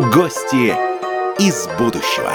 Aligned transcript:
Гости 0.00 0.74
из 1.38 1.68
будущего. 1.78 2.32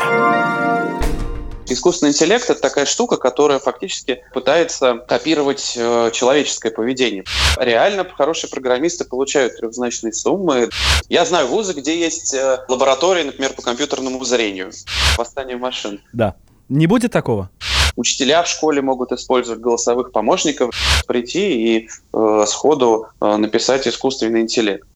Искусственный 1.65 2.11
интеллект— 2.11 2.47
это 2.51 2.61
такая 2.61 2.85
штука, 2.85 3.17
которая 3.17 3.57
фактически 3.57 4.23
пытается 4.35 4.97
копировать 5.07 5.73
э, 5.75 6.11
человеческое 6.13 6.69
поведение. 6.69 7.23
Реально 7.57 8.05
хорошие 8.07 8.51
программисты 8.51 9.03
получают 9.03 9.57
трехзначные 9.57 10.13
суммы. 10.13 10.69
Я 11.09 11.25
знаю 11.25 11.47
вузы, 11.47 11.73
где 11.73 11.99
есть 11.99 12.35
э, 12.35 12.63
лаборатории, 12.67 13.23
например, 13.23 13.53
по 13.53 13.63
компьютерному 13.63 14.23
зрению. 14.23 14.71
Восстание 15.17 15.57
машин. 15.57 16.01
Да. 16.13 16.35
Не 16.69 16.85
будет 16.85 17.13
такого? 17.13 17.49
Учителя 17.95 18.43
в 18.43 18.47
школе 18.47 18.83
могут 18.83 19.11
использовать 19.11 19.59
голосовых 19.59 20.11
помощников, 20.11 20.69
прийти 21.07 21.77
и 21.77 21.89
э, 22.13 22.43
сходу 22.45 23.07
э, 23.19 23.37
написать 23.37 23.87
искусственный 23.87 24.41
интеллект. 24.41 24.87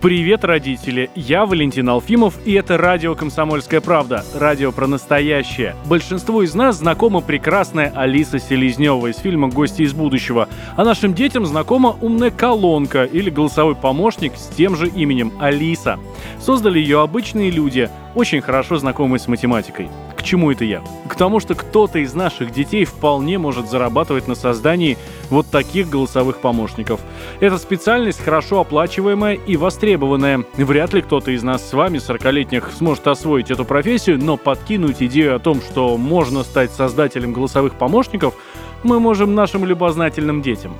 Привет, 0.00 0.44
родители! 0.44 1.10
Я 1.16 1.44
Валентин 1.44 1.88
Алфимов, 1.88 2.34
и 2.44 2.52
это 2.52 2.78
радио 2.78 3.16
«Комсомольская 3.16 3.80
правда», 3.80 4.24
радио 4.32 4.70
про 4.70 4.86
настоящее. 4.86 5.74
Большинству 5.86 6.42
из 6.42 6.54
нас 6.54 6.76
знакома 6.76 7.20
прекрасная 7.20 7.92
Алиса 7.96 8.38
Селезнева 8.38 9.08
из 9.08 9.16
фильма 9.16 9.48
«Гости 9.48 9.82
из 9.82 9.94
будущего», 9.94 10.48
а 10.76 10.84
нашим 10.84 11.14
детям 11.14 11.44
знакома 11.46 11.96
умная 12.00 12.30
колонка 12.30 13.02
или 13.06 13.28
голосовой 13.28 13.74
помощник 13.74 14.36
с 14.36 14.46
тем 14.54 14.76
же 14.76 14.86
именем 14.86 15.32
Алиса. 15.40 15.98
Создали 16.40 16.78
ее 16.78 17.00
обычные 17.00 17.50
люди, 17.50 17.90
очень 18.14 18.40
хорошо 18.40 18.76
знакомые 18.78 19.18
с 19.18 19.26
математикой. 19.26 19.88
К 20.18 20.22
чему 20.24 20.50
это 20.50 20.64
я? 20.64 20.82
К 21.08 21.14
тому, 21.14 21.38
что 21.38 21.54
кто-то 21.54 22.00
из 22.00 22.12
наших 22.12 22.50
детей 22.50 22.84
вполне 22.84 23.38
может 23.38 23.70
зарабатывать 23.70 24.26
на 24.26 24.34
создании 24.34 24.98
вот 25.30 25.46
таких 25.46 25.88
голосовых 25.88 26.38
помощников. 26.38 27.00
Эта 27.38 27.56
специальность 27.56 28.20
хорошо 28.20 28.60
оплачиваемая 28.60 29.34
и 29.34 29.56
востребованная. 29.56 30.44
Вряд 30.56 30.92
ли 30.92 31.02
кто-то 31.02 31.30
из 31.30 31.44
нас 31.44 31.66
с 31.66 31.72
вами, 31.72 31.98
40-летних, 31.98 32.72
сможет 32.76 33.06
освоить 33.06 33.52
эту 33.52 33.64
профессию, 33.64 34.18
но 34.20 34.36
подкинуть 34.36 35.00
идею 35.04 35.36
о 35.36 35.38
том, 35.38 35.60
что 35.62 35.96
можно 35.96 36.42
стать 36.42 36.72
создателем 36.72 37.32
голосовых 37.32 37.74
помощников, 37.74 38.34
мы 38.82 38.98
можем 38.98 39.36
нашим 39.36 39.64
любознательным 39.64 40.42
детям. 40.42 40.74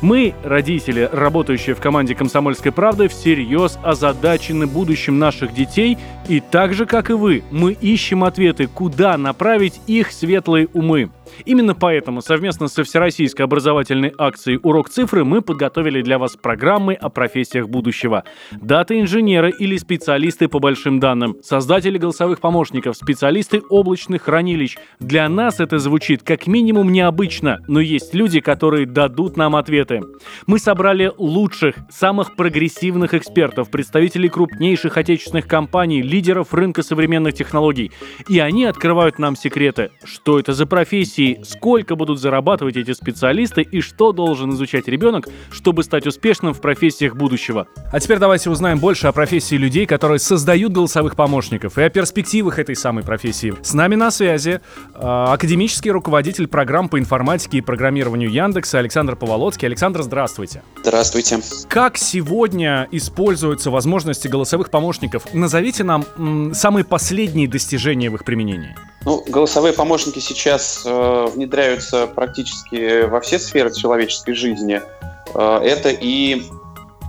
Мы, 0.00 0.34
родители, 0.44 1.08
работающие 1.12 1.74
в 1.74 1.80
команде 1.80 2.14
«Комсомольской 2.14 2.70
правды», 2.70 3.08
всерьез 3.08 3.78
озадачены 3.82 4.68
будущим 4.68 5.18
наших 5.18 5.52
детей, 5.52 5.98
и 6.28 6.38
так 6.38 6.72
же, 6.72 6.86
как 6.86 7.10
и 7.10 7.14
вы, 7.14 7.42
мы 7.50 7.72
ищем 7.72 8.22
ответы, 8.22 8.68
куда 8.68 9.18
направить 9.18 9.80
их 9.88 10.12
светлые 10.12 10.68
умы. 10.72 11.10
Именно 11.44 11.74
поэтому 11.74 12.22
совместно 12.22 12.68
со 12.68 12.84
Всероссийской 12.84 13.44
образовательной 13.44 14.12
акцией 14.18 14.58
«Урок 14.62 14.88
цифры» 14.88 15.24
мы 15.24 15.42
подготовили 15.42 16.02
для 16.02 16.18
вас 16.18 16.36
программы 16.36 16.94
о 16.94 17.08
профессиях 17.08 17.68
будущего. 17.68 18.24
Дата-инженеры 18.52 19.50
или 19.50 19.76
специалисты 19.76 20.48
по 20.48 20.58
большим 20.58 21.00
данным, 21.00 21.36
создатели 21.42 21.98
голосовых 21.98 22.40
помощников, 22.40 22.96
специалисты 22.96 23.60
облачных 23.68 24.22
хранилищ. 24.22 24.76
Для 25.00 25.28
нас 25.28 25.60
это 25.60 25.78
звучит 25.78 26.22
как 26.22 26.46
минимум 26.46 26.92
необычно, 26.92 27.60
но 27.68 27.80
есть 27.80 28.14
люди, 28.14 28.40
которые 28.40 28.86
дадут 28.86 29.36
нам 29.36 29.56
ответы. 29.56 30.02
Мы 30.46 30.58
собрали 30.58 31.12
лучших, 31.16 31.76
самых 31.90 32.36
прогрессивных 32.36 33.14
экспертов, 33.14 33.70
представителей 33.70 34.28
крупнейших 34.28 34.96
отечественных 34.96 35.46
компаний, 35.46 36.02
лидеров 36.02 36.54
рынка 36.54 36.82
современных 36.82 37.34
технологий. 37.34 37.92
И 38.28 38.38
они 38.38 38.64
открывают 38.64 39.18
нам 39.18 39.36
секреты. 39.36 39.90
Что 40.04 40.38
это 40.38 40.52
за 40.52 40.66
профессии? 40.66 41.27
Сколько 41.44 41.96
будут 41.96 42.20
зарабатывать 42.20 42.76
эти 42.76 42.92
специалисты 42.92 43.62
и 43.62 43.80
что 43.80 44.12
должен 44.12 44.52
изучать 44.52 44.88
ребенок, 44.88 45.28
чтобы 45.50 45.82
стать 45.82 46.06
успешным 46.06 46.54
в 46.54 46.60
профессиях 46.60 47.16
будущего. 47.16 47.66
А 47.92 48.00
теперь 48.00 48.18
давайте 48.18 48.50
узнаем 48.50 48.78
больше 48.78 49.06
о 49.06 49.12
профессии 49.12 49.56
людей, 49.56 49.86
которые 49.86 50.18
создают 50.18 50.72
голосовых 50.72 51.16
помощников 51.16 51.78
и 51.78 51.82
о 51.82 51.90
перспективах 51.90 52.58
этой 52.58 52.76
самой 52.76 53.04
профессии. 53.04 53.54
С 53.62 53.74
нами 53.74 53.94
на 53.94 54.10
связи 54.10 54.60
э, 54.94 54.98
академический 55.00 55.90
руководитель 55.90 56.46
программ 56.48 56.88
по 56.88 56.98
информатике 56.98 57.58
и 57.58 57.60
программированию 57.60 58.30
Яндекса 58.30 58.78
Александр 58.78 59.16
Поволоцкий. 59.16 59.66
Александр, 59.66 60.02
здравствуйте. 60.02 60.62
Здравствуйте. 60.82 61.38
Как 61.68 61.96
сегодня 61.96 62.88
используются 62.92 63.70
возможности 63.70 64.28
голосовых 64.28 64.70
помощников? 64.70 65.24
Назовите 65.32 65.84
нам 65.84 66.04
м, 66.16 66.54
самые 66.54 66.84
последние 66.84 67.48
достижения 67.48 68.10
в 68.10 68.14
их 68.14 68.24
применении. 68.24 68.74
Ну, 69.04 69.24
голосовые 69.26 69.72
помощники 69.72 70.18
сейчас 70.18 70.82
э, 70.84 71.07
внедряются 71.34 72.06
практически 72.06 73.06
во 73.06 73.20
все 73.20 73.38
сферы 73.38 73.74
человеческой 73.74 74.34
жизни. 74.34 74.80
Э, 75.34 75.60
это 75.62 75.90
и 75.90 76.42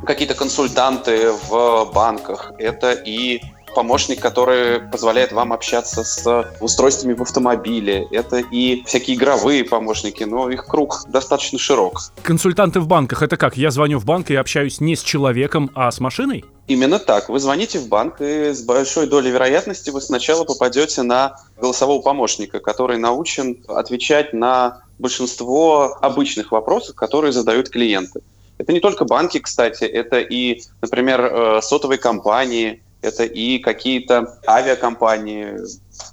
какие-то 0.05 0.35
консультанты 0.35 1.31
в 1.31 1.91
банках, 1.93 2.53
это 2.57 2.91
и 2.91 3.41
помощник, 3.73 4.19
который 4.19 4.79
позволяет 4.79 5.31
вам 5.31 5.53
общаться 5.53 6.03
с 6.03 6.53
устройствами 6.59 7.13
в 7.13 7.21
автомобиле. 7.21 8.07
Это 8.11 8.37
и 8.37 8.83
всякие 8.85 9.17
игровые 9.17 9.63
помощники, 9.63 10.23
но 10.23 10.49
их 10.49 10.65
круг 10.65 11.05
достаточно 11.07 11.59
широк. 11.59 12.01
Консультанты 12.23 12.79
в 12.79 12.87
банках— 12.87 13.21
это 13.23 13.37
как? 13.37 13.57
Я 13.57 13.71
звоню 13.71 13.99
в 13.99 14.05
банк 14.05 14.29
и 14.31 14.35
общаюсь 14.35 14.79
не 14.79 14.95
с 14.95 15.01
человеком, 15.01 15.71
а 15.75 15.91
с 15.91 15.99
машиной? 15.99 16.45
Именно 16.67 16.99
так. 16.99 17.29
Вы 17.29 17.39
звоните 17.39 17.79
в 17.79 17.87
банк, 17.87 18.21
и 18.21 18.53
с 18.53 18.61
большой 18.61 19.07
долей 19.07 19.31
вероятности 19.31 19.89
вы 19.89 20.01
сначала 20.01 20.43
попадете 20.43 21.01
на 21.01 21.37
голосового 21.59 22.01
помощника, 22.01 22.59
который 22.59 22.97
научен 22.97 23.63
отвечать 23.67 24.33
на 24.33 24.83
большинство 24.99 25.97
обычных 26.01 26.51
вопросов, 26.51 26.95
которые 26.95 27.31
задают 27.31 27.69
клиенты. 27.69 28.21
Это 28.59 28.73
не 28.73 28.81
только 28.81 29.05
банки, 29.05 29.39
кстати, 29.39 29.85
это 29.85 30.19
и, 30.19 30.61
например, 30.81 31.21
э, 31.21 31.61
сотовые 31.61 31.97
компании, 31.97 32.83
это 33.01 33.23
и 33.23 33.59
какие-то 33.59 34.39
авиакомпании, 34.47 35.57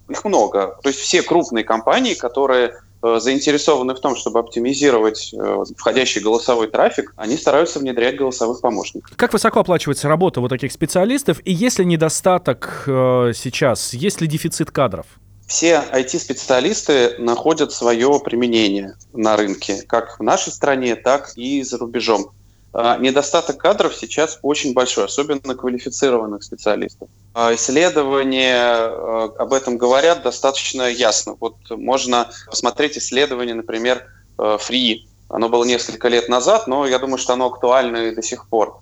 их 0.08 0.24
много. 0.24 0.78
То 0.82 0.88
есть 0.88 1.00
все 1.00 1.22
крупные 1.22 1.64
компании, 1.64 2.14
которые 2.14 2.76
э, 3.02 3.18
заинтересованы 3.20 3.94
в 3.94 4.00
том, 4.00 4.16
чтобы 4.16 4.38
оптимизировать 4.40 5.32
э, 5.32 5.64
входящий 5.76 6.20
голосовой 6.20 6.68
трафик, 6.68 7.12
они 7.16 7.36
стараются 7.36 7.78
внедрять 7.78 8.16
голосовых 8.16 8.60
помощников. 8.60 9.16
Как 9.16 9.32
высоко 9.32 9.60
оплачивается 9.60 10.08
работа 10.08 10.40
вот 10.40 10.48
таких 10.48 10.72
специалистов? 10.72 11.40
И 11.44 11.52
есть 11.52 11.78
ли 11.78 11.84
недостаток 11.84 12.84
э, 12.86 13.32
сейчас? 13.34 13.94
Есть 13.94 14.20
ли 14.20 14.26
дефицит 14.26 14.70
кадров? 14.70 15.06
Все 15.46 15.80
IT-специалисты 15.92 17.18
находят 17.18 17.72
свое 17.72 18.20
применение 18.24 18.96
на 19.12 19.36
рынке, 19.36 19.82
как 19.86 20.18
в 20.18 20.22
нашей 20.22 20.52
стране, 20.52 20.96
так 20.96 21.32
и 21.36 21.62
за 21.62 21.78
рубежом. 21.78 22.32
А, 22.78 22.98
недостаток 22.98 23.56
кадров 23.56 23.96
сейчас 23.96 24.38
очень 24.42 24.74
большой, 24.74 25.06
особенно 25.06 25.54
квалифицированных 25.54 26.42
специалистов. 26.42 27.08
А, 27.32 27.54
исследования 27.54 28.58
а, 28.58 29.32
об 29.38 29.54
этом 29.54 29.78
говорят 29.78 30.22
достаточно 30.22 30.82
ясно. 30.82 31.36
Вот 31.40 31.56
можно 31.70 32.30
посмотреть 32.50 32.98
исследование, 32.98 33.54
например, 33.54 34.04
Free. 34.36 35.06
Оно 35.30 35.48
было 35.48 35.64
несколько 35.64 36.08
лет 36.08 36.28
назад, 36.28 36.66
но 36.66 36.86
я 36.86 36.98
думаю, 36.98 37.16
что 37.16 37.32
оно 37.32 37.46
актуально 37.46 38.08
и 38.08 38.14
до 38.14 38.22
сих 38.22 38.46
пор. 38.46 38.80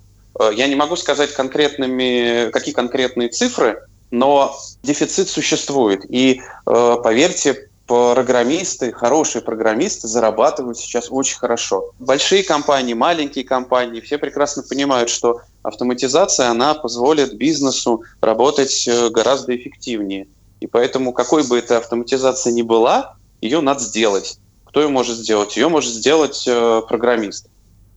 Я 0.53 0.67
не 0.67 0.75
могу 0.75 0.97
сказать 0.97 1.31
конкретными, 1.31 2.49
какие 2.51 2.73
конкретные 2.73 3.29
цифры, 3.29 3.81
но 4.11 4.53
дефицит 4.83 5.29
существует. 5.29 6.03
И 6.09 6.41
поверьте, 6.65 7.69
программисты, 7.87 8.91
хорошие 8.91 9.41
программисты 9.41 10.07
зарабатывают 10.07 10.77
сейчас 10.77 11.07
очень 11.09 11.37
хорошо. 11.37 11.91
Большие 11.99 12.43
компании, 12.43 12.93
маленькие 12.93 13.45
компании, 13.45 14.01
все 14.01 14.17
прекрасно 14.17 14.63
понимают, 14.63 15.09
что 15.09 15.41
автоматизация, 15.61 16.49
она 16.49 16.73
позволит 16.73 17.35
бизнесу 17.35 18.03
работать 18.21 18.87
э, 18.87 19.09
гораздо 19.09 19.55
эффективнее. 19.55 20.27
И 20.61 20.67
поэтому, 20.67 21.13
какой 21.13 21.47
бы 21.47 21.59
эта 21.59 21.77
автоматизация 21.77 22.53
ни 22.53 22.63
была, 22.63 23.15
ее 23.41 23.61
надо 23.61 23.81
сделать. 23.81 24.39
Кто 24.65 24.81
ее 24.81 24.87
может 24.87 25.15
сделать? 25.17 25.55
Ее 25.55 25.67
может 25.67 25.91
сделать 25.93 26.43
э, 26.47 26.81
программист, 26.87 27.47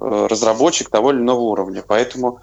э, 0.01 0.27
разработчик 0.29 0.91
того 0.91 1.13
или 1.13 1.19
иного 1.19 1.41
уровня. 1.41 1.83
Поэтому 1.87 2.41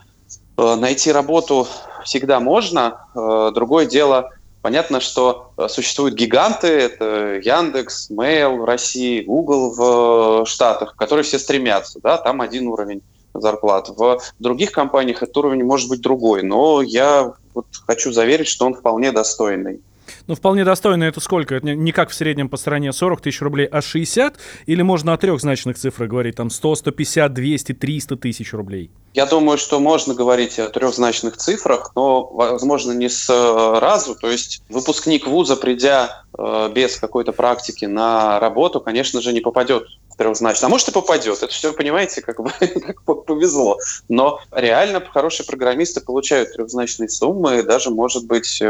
найти 0.58 1.12
работу 1.12 1.68
всегда 2.06 2.40
можно. 2.40 3.08
Другое 3.14 3.86
дело– 3.86 4.30
Понятно, 4.66 5.00
что 5.00 5.52
э, 5.58 5.68
существуют 5.68 6.16
гиганты, 6.16 6.66
это 6.66 7.36
Яндекс, 7.36 8.10
Mail 8.10 8.58
в 8.58 8.66
России, 8.66 9.22
Google 9.22 9.70
в 9.76 10.42
э, 10.42 10.46
Штатах, 10.48 10.96
которые 10.96 11.24
все 11.24 11.38
стремятся, 11.38 12.00
да, 12.02 12.18
там 12.18 12.42
один 12.42 12.70
уровень 12.70 13.04
зарплат. 13.36 13.90
В 13.90 14.20
других 14.40 14.72
компаниях 14.72 15.22
этот 15.22 15.38
уровень 15.38 15.64
может 15.64 15.88
быть 15.88 16.02
другой, 16.02 16.42
но 16.42 16.82
я 16.82 17.34
вот 17.54 17.68
хочу 17.86 18.12
заверить, 18.12 18.48
что 18.48 18.66
он 18.66 18.74
вполне 18.74 19.12
достойный. 19.12 19.82
Ну, 20.28 20.34
вполне 20.36 20.66
достойно 20.66 21.04
это 21.04 21.20
сколько? 21.20 21.56
Это 21.56 21.68
не 21.68 21.92
как 21.92 22.10
в 22.10 22.14
среднем 22.16 22.50
по 22.50 22.58
стране 22.58 22.92
40 22.92 23.22
тысяч 23.22 23.42
рублей, 23.42 23.68
а 23.68 23.82
60? 23.82 24.38
Или 24.66 24.82
можно 24.82 25.14
о 25.14 25.18
трехзначных 25.18 25.78
цифрах 25.78 26.10
говорить, 26.10 26.36
там 26.36 26.50
100, 26.50 26.76
150, 26.76 27.34
200, 27.34 27.74
300 27.74 28.18
тысяч 28.18 28.54
рублей? 28.54 28.90
Я 29.14 29.28
думаю, 29.28 29.58
что 29.58 29.80
можно 29.80 30.14
говорить 30.14 30.60
о 30.60 30.68
трехзначных 30.70 31.38
цифрах, 31.38 31.92
но, 31.96 32.26
возможно, 32.26 32.92
не 32.92 33.08
сразу. 33.08 34.16
То 34.16 34.30
есть 34.30 34.64
выпускник 34.68 35.28
вуза, 35.28 35.56
придя 35.56 36.24
э, 36.38 36.70
без 36.74 36.98
какой-то 36.98 37.32
практики 37.32 37.86
на 37.86 38.40
работу, 38.40 38.82
конечно 38.82 39.22
же, 39.22 39.32
не 39.32 39.42
попадет 39.42 39.86
трехзначно. 40.18 40.68
А 40.68 40.70
может 40.70 40.90
и 40.90 40.92
попадет. 40.92 41.38
Это 41.38 41.48
все, 41.48 41.72
понимаете, 41.72 42.22
как 42.22 42.42
бы 42.42 42.52
как 42.60 43.26
повезло. 43.26 43.78
Но 44.10 44.40
реально 44.52 45.02
хорошие 45.02 45.46
программисты 45.46 46.02
получают 46.02 46.54
трехзначные 46.54 47.10
суммы, 47.10 47.64
даже, 47.64 47.92
может 47.92 48.26
быть, 48.26 48.62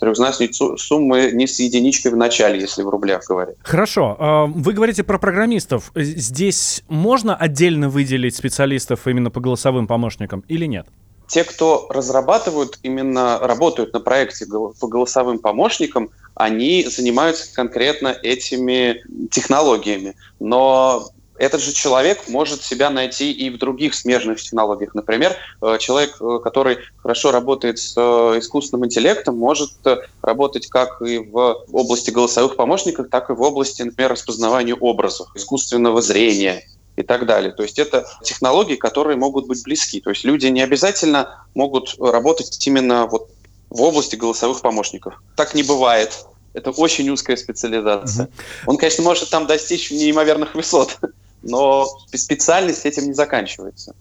трехзначные 0.00 0.50
суммы 0.52 1.30
не 1.32 1.46
с 1.46 1.60
единичкой 1.60 2.12
в 2.12 2.16
начале, 2.16 2.58
если 2.60 2.82
в 2.82 2.88
рублях 2.88 3.24
говорить. 3.28 3.56
Хорошо. 3.62 4.16
А, 4.18 4.46
вы 4.46 4.72
говорите 4.72 5.04
про 5.04 5.18
программистов. 5.18 5.92
Здесь 5.94 6.82
можно 6.88 7.36
отдельно 7.36 7.88
выделить 7.88 8.34
специалистов 8.34 9.06
именно 9.06 9.30
по 9.30 9.40
голосовым 9.40 9.86
помощникам 9.86 10.44
или 10.48 10.66
нет? 10.66 10.86
те, 11.30 11.44
кто 11.44 11.86
разрабатывают, 11.90 12.80
именно 12.82 13.38
работают 13.38 13.92
на 13.92 14.00
проекте 14.00 14.46
по 14.46 14.88
голосовым 14.88 15.38
помощникам, 15.38 16.10
они 16.34 16.84
занимаются 16.84 17.54
конкретно 17.54 18.08
этими 18.08 19.04
технологиями. 19.30 20.16
Но 20.40 21.08
этот 21.40 21.62
же 21.62 21.72
человек 21.72 22.28
может 22.28 22.62
себя 22.62 22.90
найти 22.90 23.32
и 23.32 23.48
в 23.48 23.56
других 23.56 23.94
смежных 23.94 24.42
технологиях. 24.42 24.94
Например, 24.94 25.34
э, 25.62 25.78
человек, 25.78 26.16
э, 26.20 26.38
который 26.44 26.78
хорошо 26.98 27.32
работает 27.32 27.78
с 27.78 27.94
э, 27.96 28.38
искусственным 28.38 28.84
интеллектом, 28.84 29.38
может 29.38 29.72
работать 30.20 30.66
как 30.66 31.00
и 31.00 31.18
в 31.18 31.64
области 31.72 32.10
голосовых 32.10 32.56
помощников, 32.56 33.08
так 33.10 33.30
и 33.30 33.32
в 33.32 33.40
области, 33.40 33.80
например, 33.80 34.12
распознавания 34.12 34.74
образов, 34.74 35.28
искусственного 35.34 36.02
зрения 36.02 36.62
и 36.96 37.02
так 37.02 37.24
далее. 37.24 37.52
То 37.52 37.62
есть 37.62 37.78
это 37.78 38.06
технологии, 38.22 38.76
которые 38.76 39.16
могут 39.16 39.46
быть 39.46 39.64
близки. 39.64 40.02
То 40.02 40.10
есть 40.10 40.24
люди 40.24 40.46
не 40.46 40.60
обязательно 40.60 41.46
могут 41.54 41.96
работать 41.98 42.66
именно 42.66 43.06
вот 43.06 43.30
в 43.70 43.80
области 43.80 44.14
голосовых 44.14 44.60
помощников. 44.60 45.14
Так 45.36 45.54
не 45.54 45.62
бывает. 45.62 46.26
Это 46.52 46.70
очень 46.70 47.08
узкая 47.08 47.36
специализация. 47.36 48.26
Mm-hmm. 48.26 48.64
Он, 48.66 48.76
конечно, 48.76 49.04
может 49.04 49.30
там 49.30 49.46
достичь 49.46 49.90
неимоверных 49.90 50.54
высот, 50.54 50.98
но 51.42 51.86
специальность 52.12 52.86
этим 52.86 53.04
не 53.04 53.14
заканчивается. 53.14 53.94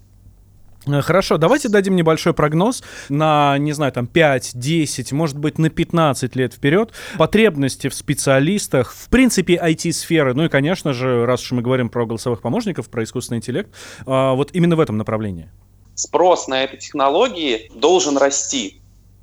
Э, 0.88 1.02
хорошо, 1.02 1.38
давайте 1.38 1.70
дадим 1.70 1.96
небольшой 1.96 2.34
прогноз 2.34 2.84
на, 3.10 3.58
не 3.58 3.74
знаю, 3.74 3.92
там 3.92 4.08
5, 4.08 4.52
10, 4.54 5.12
может 5.12 5.38
быть, 5.38 5.58
на 5.58 5.70
15 5.70 6.36
лет 6.36 6.54
вперед. 6.54 6.92
Потребности 7.18 7.90
в 7.90 7.94
специалистах, 7.94 8.94
в 8.94 9.10
принципе, 9.10 9.56
IT-сферы, 9.56 10.34
ну 10.34 10.46
и, 10.46 10.50
конечно 10.50 10.94
же, 10.94 11.26
раз 11.26 11.44
уж 11.44 11.52
мы 11.52 11.62
говорим 11.62 11.90
про 11.90 12.06
голосовых 12.06 12.42
помощников, 12.42 12.90
про 12.90 13.04
искусственный 13.04 13.38
интеллект, 13.38 13.70
а, 14.06 14.34
вот 14.34 14.52
именно 14.54 14.76
в 14.76 14.80
этом 14.80 14.98
направлении. 14.98 15.50
Спрос 15.96 16.48
на 16.48 16.64
эти 16.64 16.78
технологии 16.78 17.70
должен 17.76 18.18
расти 18.18 18.79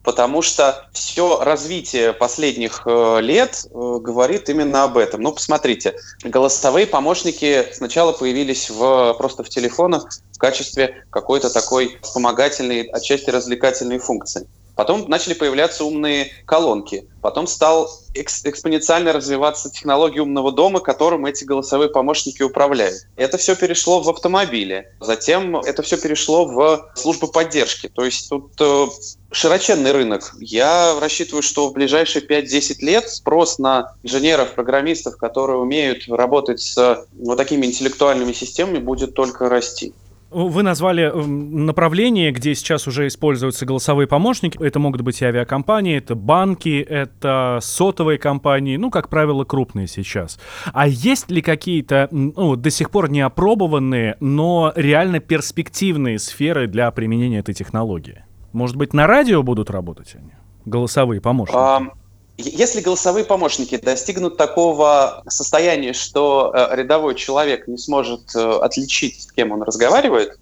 потому 0.07 0.41
что 0.41 0.89
все 0.93 1.43
развитие 1.43 2.13
последних 2.13 2.83
э, 2.87 3.19
лет 3.21 3.65
э, 3.65 3.99
говорит 4.01 4.49
именно 4.49 4.85
об 4.85 4.97
этом. 4.97 5.21
Ну, 5.21 5.33
посмотрите, 5.33 5.97
голосовые 6.23 6.87
помощники 6.87 7.67
сначала 7.73 8.13
появились 8.13 8.71
в, 8.71 9.15
просто 9.15 9.43
в 9.43 9.49
телефонах 9.49 10.09
в 10.33 10.39
качестве 10.39 11.05
какой-то 11.11 11.53
такой 11.53 11.99
вспомогательной, 12.03 12.83
отчасти 12.83 13.31
развлекательной 13.31 13.99
функции. 13.99 14.47
Потом 14.77 15.07
начали 15.09 15.33
появляться 15.33 15.85
умные 15.85 16.31
колонки. 16.45 17.09
Потом 17.23 17.47
стал 17.47 17.91
экспоненциально 18.15 19.13
развиваться 19.13 19.71
технология 19.71 20.21
умного 20.21 20.53
дома, 20.53 20.81
которым 20.81 21.25
эти 21.25 21.45
голосовые 21.45 21.89
помощники 21.89 22.43
управляют. 22.43 23.07
Это 23.17 23.39
все 23.39 23.57
перешло 23.57 24.01
в 24.01 24.09
автомобили. 24.11 24.93
Затем 25.01 25.57
это 25.57 25.83
все 25.83 25.97
перешло 25.97 26.45
в 26.45 26.93
службы 26.95 27.27
поддержки. 27.27 27.89
То 27.89 28.05
есть 28.05 28.29
тут 28.29 28.53
э, 28.61 28.87
широченный 29.33 29.93
рынок. 29.93 30.35
Я 30.41 31.01
рассчитываю, 31.01 31.43
что 31.43 31.69
в 31.69 31.73
ближайшие 31.73 32.25
5-10 32.25 32.77
лет 32.81 33.09
спрос 33.09 33.59
на 33.59 33.95
инженеров, 34.03 34.55
программистов, 34.55 35.17
которые 35.17 35.59
умеют 35.59 36.07
работать 36.09 36.61
с 36.61 37.07
вот 37.19 37.37
такими 37.37 37.65
интеллектуальными 37.65 38.35
системами, 38.35 38.79
будет 38.79 39.15
только 39.15 39.49
расти. 39.49 39.95
Вы 40.31 40.63
назвали 40.65 41.05
эм, 41.05 41.67
направление, 41.67 42.33
где 42.33 42.55
сейчас 42.55 42.89
уже 42.89 43.07
используются 43.07 43.65
голосовые 43.65 44.09
помощники. 44.09 44.61
Это 44.61 44.79
могут 44.81 45.03
быть 45.03 45.23
и 45.23 45.25
авиакомпании, 45.25 45.97
это 45.97 46.17
банки, 46.17 46.81
это 46.81 47.59
сотовые 47.63 48.19
компании, 48.19 48.77
ну, 48.77 48.91
как 48.91 49.09
правило, 49.09 49.45
крупные 49.45 49.87
сейчас. 49.87 50.41
А 50.73 50.89
есть 50.89 51.31
ли 51.31 51.43
какие-то 51.43 52.09
ну, 52.11 52.57
до 52.57 52.71
сих 52.71 52.91
пор 52.91 53.09
не 53.09 53.21
опробованные, 53.21 54.17
но 54.19 54.73
реально 54.75 55.21
перспективные 55.21 56.19
сферы 56.19 56.67
для 56.67 56.91
применения 56.91 57.39
этой 57.39 57.55
технологии? 57.55 58.25
Может 58.53 58.77
быть, 58.77 58.93
на 58.93 59.07
радио 59.07 59.45
будут 59.45 59.71
работать 59.71 60.17
они? 60.17 60.33
Голосовые 60.65 61.21
помощники? 61.21 61.57
Um... 61.57 61.93
Если 62.39 62.83
голосовые 62.83 63.25
помощники 63.25 63.77
достигнут 63.79 64.37
такого 64.37 65.23
состояния, 65.29 65.95
что 65.95 66.53
э, 66.55 66.77
рядовой 66.77 67.15
человек 67.15 67.67
не 67.67 67.79
сможет 67.79 68.35
э, 68.35 68.59
отличить, 68.61 69.23
с 69.23 69.33
кем 69.33 69.53
он 69.53 69.63
разговаривает, 69.63 70.33
э, 70.33 70.35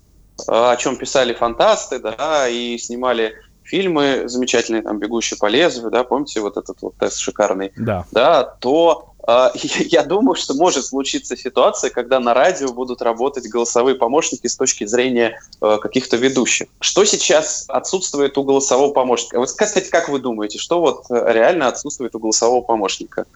о 0.48 0.76
чем 0.76 0.96
писали 0.96 1.32
фантасты, 1.32 2.00
да, 2.00 2.48
и 2.48 2.76
снимали 2.78 3.34
фильмы 3.62 4.24
замечательные, 4.26 4.82
там 4.82 4.98
«Бегущий 4.98 5.36
по 5.36 5.46
лезвию», 5.46 5.90
да, 5.90 6.02
помните 6.02 6.40
вот 6.40 6.56
этот 6.56 6.82
вот 6.82 6.96
тест 6.96 7.18
шикарный, 7.18 7.72
да, 7.76 8.04
да 8.10 8.42
то 8.42 9.13
я 9.90 10.02
думаю, 10.04 10.34
что 10.34 10.54
может 10.54 10.84
случиться 10.84 11.36
ситуация, 11.36 11.90
когда 11.90 12.20
на 12.20 12.34
радио 12.34 12.72
будут 12.72 13.00
работать 13.00 13.48
голосовые 13.48 13.96
помощники 13.96 14.46
с 14.46 14.56
точки 14.56 14.84
зрения 14.86 15.40
э, 15.60 15.78
каких-то 15.80 16.16
ведущих. 16.16 16.68
Что 16.80 17.04
сейчас 17.04 17.64
отсутствует 17.68 18.36
у 18.36 18.44
голосового 18.44 18.92
помощника? 18.92 19.38
Вот, 19.38 19.50
кстати, 19.50 19.88
как 19.88 20.08
вы 20.08 20.18
думаете, 20.18 20.58
что 20.58 20.80
вот 20.80 21.04
э, 21.10 21.32
реально 21.32 21.68
отсутствует 21.68 22.14
у 22.14 22.18
голосового 22.18 22.62
помощника? 22.62 23.26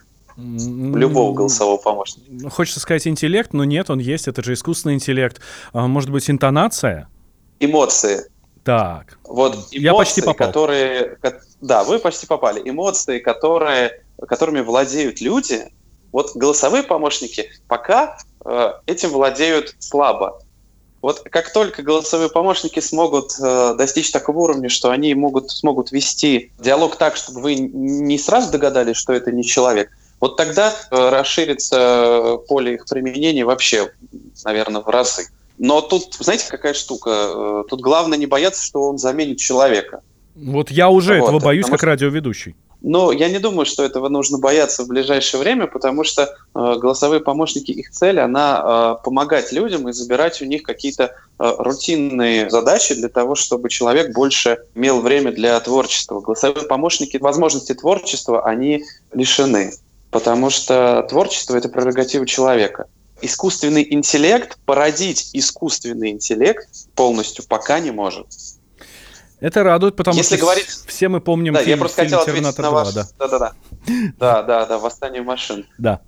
любого 0.40 1.34
голосового 1.34 1.78
помощника. 1.78 2.28
Ну, 2.30 2.48
хочется 2.48 2.78
сказать 2.78 3.08
интеллект, 3.08 3.52
но 3.52 3.64
нет, 3.64 3.90
он 3.90 3.98
есть, 3.98 4.28
это 4.28 4.40
же 4.44 4.52
искусственный 4.52 4.94
интеллект. 4.94 5.40
А, 5.72 5.88
может 5.88 6.10
быть, 6.10 6.30
интонация? 6.30 7.08
Эмоции. 7.58 8.20
Так. 8.62 9.18
Вот 9.24 9.54
эмоции, 9.54 9.80
я 9.80 9.94
почти 9.94 10.20
попал. 10.20 10.46
которые... 10.46 11.18
Да, 11.60 11.82
вы 11.82 11.98
почти 11.98 12.26
попали. 12.26 12.62
Эмоции, 12.64 13.18
которые, 13.18 14.02
которыми 14.26 14.60
владеют 14.60 15.20
люди, 15.20 15.72
вот 16.12 16.34
голосовые 16.34 16.82
помощники 16.82 17.50
пока 17.68 18.18
э, 18.44 18.72
этим 18.86 19.10
владеют 19.10 19.74
слабо. 19.78 20.40
Вот 21.00 21.20
как 21.20 21.52
только 21.52 21.82
голосовые 21.82 22.28
помощники 22.28 22.80
смогут 22.80 23.32
э, 23.40 23.74
достичь 23.76 24.10
такого 24.10 24.38
уровня, 24.40 24.68
что 24.68 24.90
они 24.90 25.14
могут, 25.14 25.50
смогут 25.50 25.92
вести 25.92 26.50
диалог 26.58 26.96
так, 26.96 27.16
чтобы 27.16 27.40
вы 27.40 27.54
не 27.54 28.18
сразу 28.18 28.50
догадались, 28.50 28.96
что 28.96 29.12
это 29.12 29.30
не 29.30 29.44
человек, 29.44 29.90
вот 30.20 30.36
тогда 30.36 30.70
э, 30.72 31.08
расширится 31.10 32.38
поле 32.48 32.74
их 32.74 32.86
применения 32.86 33.44
вообще, 33.44 33.92
наверное, 34.44 34.80
в 34.80 34.88
разы. 34.88 35.28
Но 35.58 35.80
тут, 35.80 36.14
знаете, 36.18 36.46
какая 36.48 36.74
штука? 36.74 37.10
Э, 37.10 37.64
тут 37.68 37.80
главное 37.80 38.18
не 38.18 38.26
бояться, 38.26 38.64
что 38.64 38.82
он 38.82 38.98
заменит 38.98 39.38
человека. 39.38 40.02
Вот 40.40 40.70
я 40.70 40.88
уже 40.88 41.20
вот, 41.20 41.28
этого 41.28 41.40
боюсь, 41.40 41.66
как 41.66 41.78
что... 41.78 41.86
радиоведущий. 41.86 42.54
Но 42.80 43.10
я 43.10 43.28
не 43.28 43.40
думаю, 43.40 43.66
что 43.66 43.82
этого 43.82 44.08
нужно 44.08 44.38
бояться 44.38 44.84
в 44.84 44.88
ближайшее 44.88 45.40
время, 45.40 45.66
потому 45.66 46.04
что 46.04 46.22
э, 46.22 46.28
голосовые 46.54 47.20
помощники, 47.20 47.72
их 47.72 47.90
цель, 47.90 48.20
она 48.20 48.96
э, 49.00 49.04
помогать 49.04 49.50
людям 49.50 49.88
и 49.88 49.92
забирать 49.92 50.40
у 50.42 50.44
них 50.44 50.62
какие-то 50.62 51.04
э, 51.40 51.54
рутинные 51.58 52.48
задачи 52.48 52.94
для 52.94 53.08
того, 53.08 53.34
чтобы 53.34 53.68
человек 53.68 54.14
больше 54.14 54.58
имел 54.76 55.00
время 55.00 55.32
для 55.32 55.58
творчества. 55.58 56.20
Голосовые 56.20 56.68
помощники 56.68 57.16
возможности 57.16 57.74
творчества, 57.74 58.46
они 58.46 58.84
лишены, 59.12 59.72
потому 60.12 60.48
что 60.48 61.04
творчество– 61.10 61.56
это 61.58 61.68
прерогатива 61.68 62.26
человека. 62.26 62.86
Искусственный 63.20 63.84
интеллект 63.92 64.56
породить 64.64 65.30
искусственный 65.32 66.10
интеллект 66.10 66.68
полностью 66.94 67.44
пока 67.48 67.80
не 67.80 67.90
может. 67.90 68.26
Это 69.40 69.62
радует, 69.62 69.96
потому 69.96 70.16
Если 70.16 70.36
что 70.36 70.44
говорить... 70.44 70.66
все 70.66 71.08
мы 71.08 71.20
помним 71.20 71.54
да, 71.54 71.60
фильм, 71.60 71.70
я 71.70 71.76
просто 71.76 72.02
фильм 72.02 72.18
хотел 72.18 72.24
«Терминатор 72.26 72.64
на 72.64 72.68
2», 72.68 72.72
ваш... 72.72 72.94
да. 72.94 73.06
Да-да-да. 73.18 73.52
Да, 74.18 74.42
да, 74.42 74.66
да, 74.66 74.78
«Восстание 74.78 75.22
машин». 75.22 75.66
Да. 75.78 76.00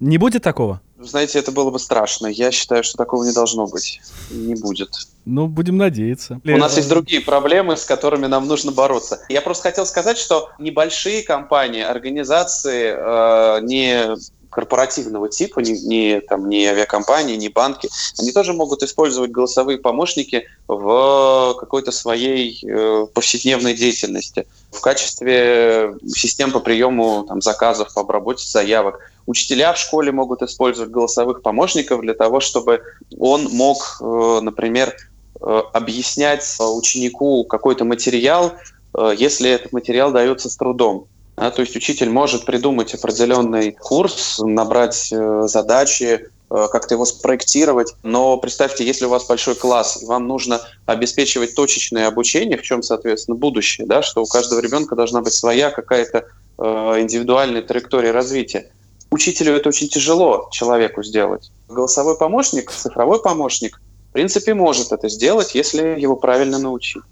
Не 0.00 0.18
будет 0.18 0.42
такого? 0.42 0.82
Знаете, 0.98 1.38
это 1.38 1.50
было 1.50 1.70
бы 1.70 1.78
страшно. 1.78 2.26
Я 2.26 2.50
считаю, 2.50 2.84
что 2.84 2.96
такого 2.96 3.24
не 3.24 3.32
должно 3.32 3.66
быть. 3.66 4.00
Не 4.30 4.54
будет. 4.54 4.90
Ну, 5.24 5.46
будем 5.46 5.76
надеяться. 5.76 6.40
У 6.44 6.56
нас 6.56 6.76
есть 6.76 6.88
другие 6.88 7.20
проблемы, 7.20 7.76
с 7.76 7.84
которыми 7.84 8.26
нам 8.26 8.46
нужно 8.46 8.72
бороться. 8.72 9.20
Я 9.28 9.40
просто 9.40 9.64
хотел 9.64 9.86
сказать, 9.86 10.18
что 10.18 10.50
небольшие 10.58 11.22
компании, 11.22 11.82
организации 11.82 12.94
э, 12.96 13.60
не 13.62 14.16
корпоративного 14.54 15.28
типа, 15.28 15.60
не, 15.60 15.72
не, 15.80 16.20
там, 16.20 16.48
не 16.48 16.66
авиакомпании, 16.66 17.36
не 17.36 17.48
банки, 17.48 17.88
они 18.18 18.30
тоже 18.32 18.52
могут 18.52 18.82
использовать 18.82 19.30
голосовые 19.30 19.78
помощники 19.78 20.46
в 20.68 21.56
какой-то 21.58 21.90
своей 21.90 22.58
э, 22.62 23.06
повседневной 23.12 23.74
деятельности 23.74 24.46
в 24.70 24.80
качестве 24.80 25.94
систем 26.06 26.52
по 26.52 26.60
приему 26.60 27.24
там, 27.26 27.40
заказов, 27.40 27.92
по 27.94 28.02
обработке 28.02 28.46
заявок. 28.46 29.00
Учителя 29.26 29.72
в 29.72 29.78
школе 29.78 30.12
могут 30.12 30.42
использовать 30.42 30.90
голосовых 30.90 31.42
помощников 31.42 32.00
для 32.02 32.14
того, 32.14 32.40
чтобы 32.40 32.82
он 33.18 33.48
мог, 33.50 33.98
э, 34.00 34.40
например, 34.40 34.94
э, 35.40 35.62
объяснять 35.72 36.56
ученику 36.60 37.44
какой-то 37.44 37.84
материал, 37.84 38.52
э, 38.96 39.14
если 39.16 39.50
этот 39.50 39.72
материал 39.72 40.12
дается 40.12 40.48
с 40.48 40.56
трудом. 40.56 41.08
А, 41.36 41.50
то 41.50 41.62
есть 41.62 41.74
учитель 41.76 42.10
может 42.10 42.44
придумать 42.44 42.94
определенный 42.94 43.72
курс, 43.72 44.38
набрать 44.38 45.08
э, 45.12 45.42
задачи, 45.46 46.28
э, 46.50 46.68
как-то 46.70 46.94
его 46.94 47.04
спроектировать. 47.04 47.94
Но 48.02 48.36
представьте, 48.36 48.86
если 48.86 49.06
у 49.06 49.08
вас 49.08 49.26
большой 49.26 49.56
класс, 49.56 50.02
и 50.02 50.06
вам 50.06 50.28
нужно 50.28 50.60
обеспечивать 50.86 51.54
точечное 51.54 52.06
обучение, 52.06 52.56
в 52.56 52.62
чем, 52.62 52.82
соответственно, 52.82 53.36
будущее, 53.36 53.86
да, 53.86 54.02
что 54.02 54.22
у 54.22 54.26
каждого 54.26 54.60
ребенка 54.60 54.94
должна 54.94 55.22
быть 55.22 55.32
своя 55.32 55.70
какая-то 55.70 56.24
э, 56.58 56.64
индивидуальная 57.00 57.62
траектория 57.62 58.12
развития. 58.12 58.70
Учителю 59.10 59.54
это 59.54 59.68
очень 59.68 59.88
тяжело 59.88 60.48
человеку 60.52 61.02
сделать. 61.02 61.50
Голосовой 61.68 62.16
помощник, 62.16 62.70
цифровой 62.70 63.20
помощник, 63.20 63.80
в 64.10 64.12
принципе, 64.12 64.54
может 64.54 64.92
это 64.92 65.08
сделать, 65.08 65.56
если 65.56 66.00
его 66.00 66.14
правильно 66.14 66.58
научить. 66.58 67.02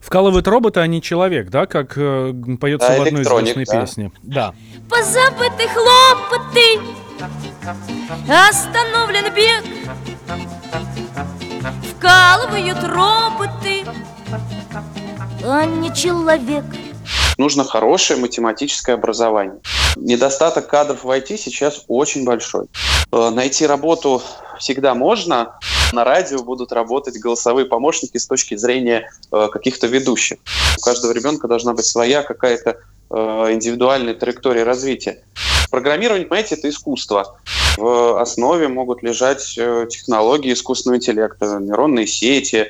Вкалывает 0.00 0.48
робота, 0.48 0.80
а 0.82 0.86
не 0.86 1.02
человек, 1.02 1.50
да, 1.50 1.66
как 1.66 1.92
э, 1.96 2.32
поется 2.60 2.88
Да, 2.88 2.96
в 2.98 3.06
одной 3.06 3.22
известной 3.22 3.64
да. 3.66 3.80
песне. 3.80 4.12
Да. 4.22 4.54
Позабыты 4.88 5.68
хлопоты 5.68 6.80
Остановлен 8.26 9.32
бег 9.34 9.62
Вкалывают 11.96 12.82
роботы 12.82 13.84
А 15.44 15.64
не 15.66 15.94
человек 15.94 16.64
Нужно 17.40 17.64
хорошее 17.64 18.20
математическое 18.20 18.92
образование. 18.92 19.60
Недостаток 19.96 20.66
кадров 20.66 21.04
в 21.04 21.08
IT 21.08 21.38
сейчас 21.38 21.86
очень 21.88 22.26
большой. 22.26 22.66
Э, 23.12 23.30
Найти 23.30 23.66
работу 23.66 24.20
всегда 24.58 24.94
можно. 24.94 25.58
На 25.94 26.04
радио 26.04 26.42
будут 26.42 26.70
работать 26.70 27.18
голосовые 27.18 27.64
помощники 27.64 28.18
с 28.18 28.26
точки 28.26 28.56
зрения 28.56 29.10
э, 29.32 29.48
каких-то 29.50 29.86
ведущих. 29.86 30.36
У 30.76 30.82
каждого 30.82 31.12
ребенка 31.12 31.48
должна 31.48 31.72
быть 31.72 31.86
своя 31.86 32.22
какая-то 32.22 32.76
э, 33.08 33.16
индивидуальная 33.52 34.12
траектория 34.12 34.64
развития. 34.64 35.24
Программирование, 35.70 36.26
понимаете, 36.26 36.56
это 36.56 36.68
искусство. 36.68 37.38
В 37.78 38.20
основе 38.20 38.68
могут 38.68 39.02
лежать 39.02 39.46
технологии 39.88 40.52
искусственного 40.52 40.98
интеллекта, 40.98 41.58
нейронные 41.58 42.06
сети, 42.06 42.68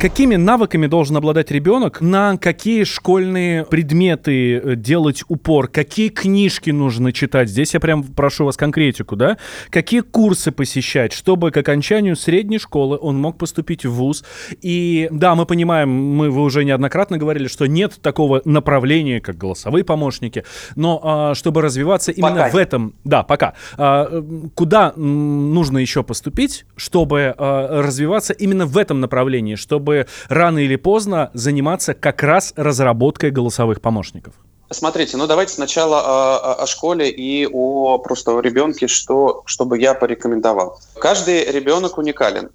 Какими 0.00 0.36
навыками 0.36 0.86
должен 0.86 1.18
обладать 1.18 1.50
ребенок? 1.50 2.00
На 2.00 2.38
какие 2.38 2.84
школьные 2.84 3.66
предметы 3.66 4.56
э, 4.56 4.74
делать 4.74 5.24
упор? 5.28 5.68
Какие 5.68 6.08
книжки 6.08 6.70
нужно 6.70 7.12
читать? 7.12 7.50
Здесь 7.50 7.74
я 7.74 7.80
прям 7.80 8.04
прошу 8.04 8.46
вас 8.46 8.56
конкретику, 8.56 9.14
да? 9.14 9.36
Какие 9.68 10.00
курсы 10.00 10.52
посещать, 10.52 11.12
чтобы 11.12 11.50
к 11.50 11.58
окончанию 11.58 12.16
средней 12.16 12.58
школы 12.58 12.96
он 12.98 13.18
мог 13.20 13.36
поступить 13.36 13.84
в 13.84 13.92
ВУЗ? 13.92 14.24
И 14.62 15.06
да, 15.10 15.34
мы 15.34 15.44
понимаем, 15.44 15.90
мы 15.90 16.30
вы 16.30 16.44
уже 16.44 16.64
неоднократно 16.64 17.18
говорили, 17.18 17.46
что 17.46 17.66
нет 17.66 18.00
такого 18.00 18.40
направления, 18.46 19.20
как 19.20 19.36
голосовые 19.36 19.84
помощники, 19.84 20.44
но 20.76 20.98
а, 21.04 21.34
чтобы 21.34 21.60
развиваться 21.60 22.10
именно 22.10 22.36
Пока 22.36 22.48
в 22.48 22.56
этом, 22.56 22.94
да, 23.04 23.22
пока. 23.22 23.52
А, 23.76 24.24
куда 24.54 24.94
нужно 24.96 25.76
еще 25.76 26.02
поступить, 26.02 26.64
чтобы 26.74 27.34
а, 27.36 27.82
развиваться 27.82 28.32
именно 28.32 28.64
в 28.64 28.78
этом 28.78 29.00
направлении, 29.00 29.56
чтобы 29.56 29.89
рано 30.28 30.58
или 30.58 30.76
поздно 30.76 31.30
заниматься 31.34 31.94
как 31.94 32.22
раз 32.22 32.52
разработкой 32.56 33.30
голосовых 33.30 33.80
помощников? 33.80 34.34
Смотрите, 34.72 35.16
ну 35.16 35.26
давайте 35.26 35.52
сначала 35.54 36.00
о, 36.00 36.36
о- 36.38 36.62
о 36.62 36.66
школе 36.66 37.10
и 37.10 37.46
о 37.52 37.98
просто 37.98 38.38
ребенке, 38.38 38.86
что, 38.86 39.42
чтобы 39.46 39.80
я 39.80 39.94
порекомендовал. 39.94 40.78
Каждый 41.00 41.44
ребенок 41.50 41.98
уникален. 41.98 42.50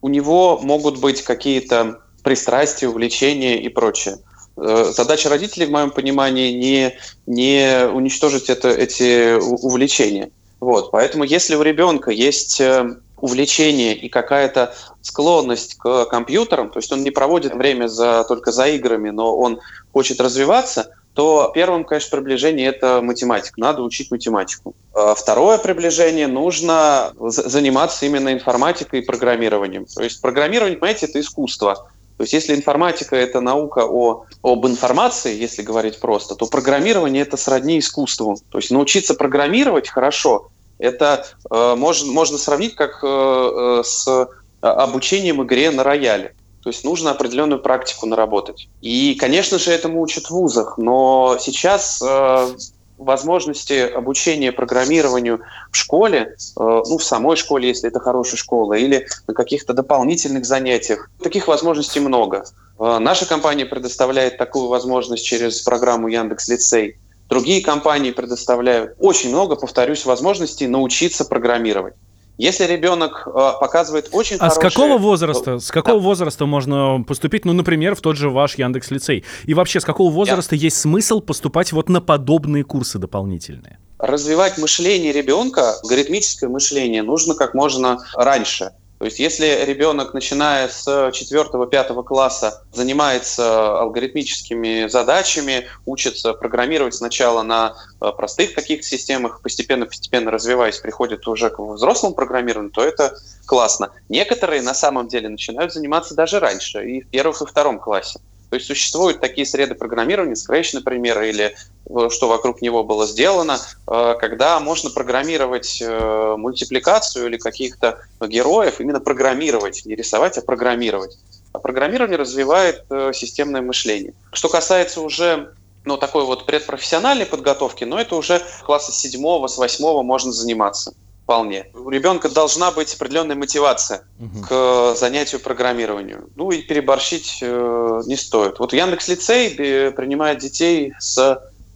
У 0.00 0.08
него 0.08 0.58
могут 0.62 0.98
быть 0.98 1.22
какие-то 1.22 2.00
пристрастия, 2.22 2.88
увлечения 2.88 3.60
и 3.60 3.68
прочее. 3.68 4.16
Э, 4.56 4.92
Задача 4.96 5.28
родителей, 5.28 5.66
в 5.66 5.70
моем 5.70 5.90
понимании, 5.90 6.52
не, 6.52 6.98
не 7.26 7.86
уничтожить 7.92 8.48
это, 8.48 8.68
эти 8.70 9.34
увлечения. 9.38 10.30
Вот. 10.60 10.90
Поэтому 10.90 11.24
если 11.24 11.54
у 11.54 11.62
ребенка 11.62 12.10
есть 12.10 12.60
э, 12.60 12.96
увлечение 13.20 13.94
и 13.94 14.08
какая-то 14.08 14.74
склонность 15.02 15.76
к 15.76 16.04
компьютерам, 16.06 16.70
то 16.70 16.78
есть 16.78 16.92
он 16.92 17.02
не 17.02 17.10
проводит 17.10 17.54
время 17.54 17.88
за, 17.88 18.24
только 18.24 18.52
за 18.52 18.66
играми, 18.68 19.10
но 19.10 19.36
он 19.36 19.60
хочет 19.92 20.20
развиваться, 20.20 20.90
то 21.14 21.50
первым, 21.52 21.84
конечно, 21.84 22.16
приближение– 22.16 22.68
это 22.68 23.00
математика. 23.02 23.60
Надо 23.60 23.82
учить 23.82 24.12
математику. 24.12 24.76
А 24.94 25.16
Второе 25.16 25.58
приближение– 25.58 26.26
нужно 26.28 27.12
за- 27.18 27.48
заниматься 27.48 28.06
именно 28.06 28.32
информатикой 28.32 29.00
и 29.00 29.04
программированием. 29.04 29.86
То 29.86 30.04
есть 30.04 30.20
программирование, 30.20 30.78
понимаете, 30.78 31.06
это 31.06 31.18
искусство. 31.18 31.74
То 32.18 32.22
есть 32.22 32.32
если 32.32 32.54
информатика– 32.54 33.16
это 33.16 33.40
наука 33.40 33.80
о, 33.84 34.26
об 34.42 34.66
информации, 34.68 35.36
если 35.36 35.62
говорить 35.62 35.98
просто, 35.98 36.36
то 36.36 36.46
программирование– 36.46 37.22
это 37.24 37.36
сродни 37.36 37.80
искусству. 37.80 38.38
То 38.50 38.58
есть 38.58 38.70
научиться 38.70 39.14
программировать 39.14 39.88
хорошо– 39.88 40.50
это 40.78 41.26
э, 41.50 41.74
можно, 41.76 42.12
можно 42.12 42.38
сравнить 42.38 42.74
как 42.74 43.00
э, 43.02 43.06
э, 43.06 43.82
с 43.84 44.06
э, 44.08 44.26
обучением 44.60 45.42
игре 45.42 45.70
на 45.70 45.84
рояле. 45.84 46.34
То 46.62 46.70
есть 46.70 46.84
нужно 46.84 47.12
определенную 47.12 47.60
практику 47.60 48.06
наработать. 48.06 48.68
И, 48.80 49.14
конечно 49.14 49.58
же, 49.58 49.70
этому 49.70 50.00
учат 50.00 50.26
в 50.26 50.30
вузах, 50.30 50.76
но 50.76 51.38
сейчас 51.40 52.02
э, 52.02 52.56
возможности 52.98 53.88
обучения 53.88 54.52
программированию 54.52 55.40
в 55.70 55.76
школе, 55.76 56.34
э, 56.36 56.60
ну, 56.60 56.98
в 56.98 57.04
самой 57.04 57.36
школе, 57.36 57.68
если 57.68 57.88
это 57.88 58.00
хорошая 58.00 58.36
школа, 58.36 58.74
или 58.74 59.06
на 59.26 59.34
каких-то 59.34 59.72
дополнительных 59.72 60.44
занятиях, 60.44 61.10
таких 61.22 61.48
возможностей 61.48 62.00
много. 62.00 62.44
Э, 62.78 62.98
наша 62.98 63.24
компания 63.24 63.64
предоставляет 63.64 64.36
такую 64.36 64.68
возможность 64.68 65.24
через 65.24 65.62
программу 65.62 66.08
Яндекс 66.08 66.48
Лицей. 66.48 66.98
Другие 67.28 67.62
компании 67.62 68.10
предоставляют 68.10 68.94
очень 68.98 69.28
много, 69.30 69.56
повторюсь, 69.56 70.04
возможностей 70.06 70.66
научиться 70.66 71.24
программировать. 71.24 71.94
Если 72.38 72.64
ребенок 72.64 73.26
э, 73.26 73.30
показывает 73.60 74.10
очень 74.12 74.36
А 74.38 74.48
с 74.48 74.54
хорошие- 74.54 74.70
какого 74.70 74.98
возраста? 74.98 75.58
С 75.58 75.70
какого 75.72 75.98
Да. 75.98 76.04
возраста 76.04 76.46
можно 76.46 77.02
поступить, 77.06 77.44
ну, 77.44 77.52
например, 77.52 77.96
в 77.96 78.00
тот 78.00 78.16
же 78.16 78.30
ваш 78.30 78.56
Яндекс 78.56 78.92
Лицей? 78.92 79.24
И 79.44 79.54
вообще, 79.54 79.80
с 79.80 79.84
какого 79.84 80.10
возраста 80.10 80.54
есть 80.54 80.76
смысл 80.76 81.20
поступать 81.20 81.72
вот 81.72 81.88
на 81.88 82.00
подобные 82.00 82.64
курсы 82.64 82.98
дополнительные? 82.98 83.78
развивать 84.00 84.58
мышление 84.58 85.10
ребенка, 85.10 85.72
алгоритмическое 85.82 86.48
мышление, 86.48 87.02
нужно 87.02 87.34
как 87.34 87.52
можно 87.54 87.98
раньше. 88.14 88.70
То 88.98 89.04
есть 89.04 89.20
если 89.20 89.64
ребенок, 89.64 90.12
начиная 90.12 90.68
с 90.68 90.86
4-5 90.86 92.02
класса, 92.04 92.64
занимается 92.72 93.78
алгоритмическими 93.78 94.88
задачами, 94.88 95.68
учится 95.86 96.32
программировать 96.32 96.94
сначала 96.94 97.42
на 97.42 97.76
э, 98.00 98.10
простых 98.16 98.54
каких-то 98.54 98.84
системах, 98.84 99.40
постепенно-постепенно 99.40 100.32
развиваясь, 100.32 100.78
приходит 100.78 101.28
уже 101.28 101.50
к 101.50 101.60
взрослому 101.60 102.14
программированию, 102.14 102.72
то 102.72 102.82
это 102.82 103.16
классно. 103.46 103.90
Некоторые 104.08 104.62
на 104.62 104.74
самом 104.74 105.06
деле 105.06 105.28
начинают 105.28 105.72
заниматься 105.72 106.14
даже 106.14 106.40
раньше, 106.40 106.84
и 106.84 107.00
в 107.02 107.08
первом, 107.08 107.34
и 107.40 107.46
втором 107.46 107.78
классе. 107.78 108.18
То 108.50 108.56
есть 108.56 108.66
существуют 108.66 109.20
такие 109.20 109.46
среды 109.46 109.74
программирования, 109.74 110.34
Scratch, 110.34 110.70
например, 110.72 111.20
или 111.22 111.54
э, 111.54 112.08
что 112.10 112.28
вокруг 112.28 112.62
него 112.62 112.82
было 112.82 113.06
сделано, 113.06 113.58
э, 113.86 114.14
когда 114.18 114.58
можно 114.60 114.88
программировать 114.88 115.82
э, 115.82 116.34
мультипликацию 116.36 117.26
или 117.26 117.36
каких-то 117.36 117.98
героев, 118.20 118.80
именно 118.80 119.00
программировать, 119.00 119.84
не 119.84 119.94
рисовать, 119.94 120.38
а 120.38 120.42
программировать. 120.42 121.18
А 121.52 121.58
программирование 121.58 122.18
развивает 122.18 122.84
системное 123.14 123.62
мышление. 123.62 124.12
Что 124.32 124.48
касается 124.48 125.00
уже 125.00 125.54
ну, 125.84 125.96
такой 125.96 126.24
вот 126.24 126.44
предпрофессиональной 126.44 127.24
подготовки, 127.24 127.84
но 127.84 127.98
это 127.98 128.16
уже 128.16 128.42
класса 128.64 128.92
седьмого, 128.92 129.46
с 129.46 129.56
восьмого 129.56 130.02
можно 130.02 130.30
заниматься 130.30 130.92
вполне. 131.28 131.66
У 131.74 131.90
ребенка 131.90 132.30
должна 132.30 132.70
быть 132.70 132.94
определенная 132.94 133.36
мотивация 133.36 134.00
к 134.48 134.94
занятию 134.96 135.42
программированию. 135.42 136.30
Ну 136.36 136.50
и 136.50 136.62
переборщить 136.62 137.40
э, 137.42 138.00
не 138.06 138.16
стоит. 138.16 138.58
Вот 138.58 138.72
Яндекс 138.72 139.08
Лицей 139.08 139.54
э, 139.58 139.90
принимает 139.90 140.38
детей 140.38 140.94
с 140.98 141.18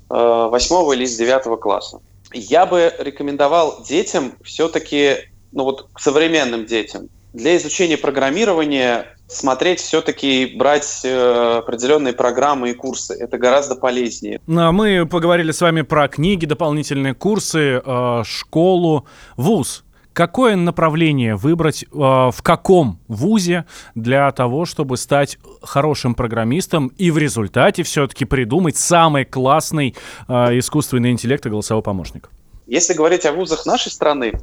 э, 0.08 0.48
8 0.50 0.94
или 0.94 1.04
с 1.04 1.18
9 1.18 1.60
класса. 1.60 2.00
Я 2.32 2.64
бы 2.64 2.94
рекомендовал 2.98 3.84
детям 3.86 4.32
все-таки, 4.42 5.16
ну 5.52 5.64
вот 5.64 5.86
к 5.92 6.00
современным 6.00 6.64
детям, 6.64 7.10
для 7.32 7.56
изучения 7.56 7.96
программирования 7.96 9.06
смотреть 9.26 9.80
все-таки 9.80 10.52
брать 10.56 11.00
э, 11.04 11.58
определенные 11.58 12.12
программы 12.12 12.70
и 12.70 12.74
курсы. 12.74 13.14
Это 13.14 13.38
гораздо 13.38 13.74
полезнее. 13.74 14.40
Ну, 14.46 14.60
а 14.60 14.72
Мы 14.72 15.06
поговорили 15.06 15.52
с 15.52 15.60
вами 15.60 15.82
про 15.82 16.08
книги, 16.08 16.44
дополнительные 16.44 17.14
курсы, 17.14 17.80
э, 17.84 18.22
школу, 18.24 19.06
вуз. 19.36 19.84
Какое 20.12 20.56
направление 20.56 21.36
выбрать, 21.36 21.84
э, 21.84 21.86
в 21.90 22.36
каком 22.42 23.00
вузе 23.08 23.64
для 23.94 24.30
того, 24.32 24.66
чтобы 24.66 24.98
стать 24.98 25.38
хорошим 25.62 26.14
программистом 26.14 26.88
и 26.98 27.10
в 27.10 27.16
результате 27.16 27.82
все-таки 27.82 28.26
придумать 28.26 28.76
самый 28.76 29.24
классный 29.24 29.96
э, 30.28 30.58
искусственный 30.58 31.10
интеллект 31.10 31.46
и 31.46 31.48
голосовой 31.48 31.82
помощник? 31.82 32.28
Если 32.66 32.92
говорить 32.94 33.24
о 33.24 33.32
вузах 33.32 33.64
нашей 33.64 33.90
страны, 33.90 34.34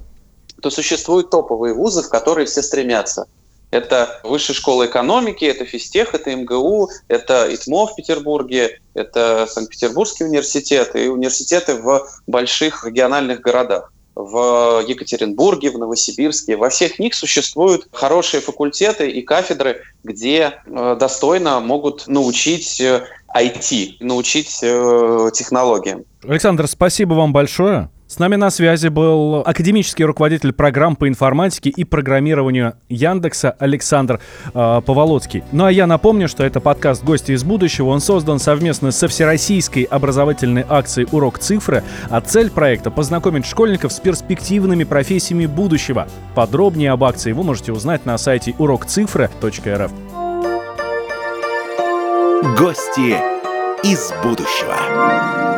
то 0.61 0.69
существуют 0.69 1.29
топовые 1.29 1.73
вузы, 1.73 2.03
в 2.03 2.09
которые 2.09 2.45
все 2.45 2.61
стремятся. 2.61 3.27
Это 3.71 4.19
Высшая 4.23 4.53
школа 4.53 4.87
экономики, 4.87 5.45
это 5.45 5.63
физтех, 5.63 6.15
это 6.15 6.35
МГУ, 6.35 6.89
это 7.07 7.53
ИТМО 7.53 7.87
в 7.87 7.95
Петербурге, 7.95 8.79
это 8.95 9.47
Санкт-Петербургский 9.47 10.23
университет 10.23 10.95
и 10.95 11.07
университеты 11.07 11.75
в 11.75 12.07
больших 12.25 12.85
региональных 12.85 13.41
городах. 13.41 13.91
в 14.15 14.83
Екатеринбурге, 14.85 15.71
в 15.71 15.77
Новосибирске. 15.77 16.57
Во 16.57 16.67
всех 16.69 16.99
них 16.99 17.13
существуют 17.13 17.87
хорошие 17.93 18.41
факультеты 18.41 19.09
и 19.09 19.21
кафедры, 19.21 19.83
где 20.03 20.55
э, 20.65 20.97
достойно 20.99 21.61
могут 21.61 22.05
научить 22.07 22.81
IT, 22.81 23.01
э, 23.71 24.03
научить 24.03 24.59
э, 24.61 25.29
технологиям. 25.33 26.03
Александр, 26.27 26.67
спасибо 26.67 27.13
вам 27.13 27.31
большое. 27.31 27.89
С 28.09 28.17
нами 28.17 28.37
на 28.37 28.49
связи 28.49 28.87
был 28.87 29.43
академический 29.45 30.03
руководитель 30.03 30.51
программ 30.51 30.95
по 30.95 31.07
информатике 31.07 31.69
и 31.69 31.83
программированию 31.83 32.73
Яндекса 32.89 33.51
Александр 33.51 34.19
э, 34.51 34.81
Поволоцкий. 34.83 35.43
Ну 35.51 35.65
а 35.65 35.71
я 35.71 35.85
напомню, 35.85 36.27
что 36.27 36.43
это 36.43 36.59
подкаст 36.59 37.03
«Гости 37.03 37.33
из 37.33 37.43
будущего». 37.43 37.89
Он 37.89 37.99
создан 37.99 38.39
совместно 38.39 38.89
со 38.89 39.07
Всероссийской 39.07 39.83
образовательной 39.83 40.65
акцией 40.67 41.07
«Урок 41.11 41.37
цифры», 41.37 41.83
а 42.09 42.19
цель 42.21 42.49
проекта– 42.49 42.89
познакомить 42.91 43.45
школьников 43.45 43.93
с 43.93 43.99
перспективными 43.99 44.85
профессиями 44.85 45.45
будущего. 45.45 46.07
Подробнее 46.33 46.89
об 46.89 47.03
акции 47.03 47.31
вы 47.31 47.43
можете 47.43 47.73
узнать 47.73 48.07
на 48.07 48.17
сайте 48.17 48.55
урокцифры.рф. 48.57 49.91
Гости 52.57 53.17
из 53.83 54.11
будущего. 54.23 55.48